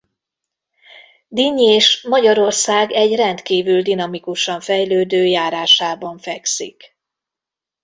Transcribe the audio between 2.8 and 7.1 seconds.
egy rendkívül dinamikusan fejlődő járásában fekszik.